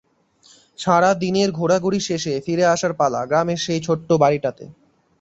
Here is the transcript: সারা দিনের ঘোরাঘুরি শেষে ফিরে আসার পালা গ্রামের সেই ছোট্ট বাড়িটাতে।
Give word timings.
সারা 0.79 1.09
দিনের 1.15 1.49
ঘোরাঘুরি 1.51 1.99
শেষে 2.07 2.33
ফিরে 2.45 2.65
আসার 2.65 2.93
পালা 2.93 3.21
গ্রামের 3.25 3.59
সেই 3.65 3.81
ছোট্ট 3.87 4.09
বাড়িটাতে। 4.23 4.65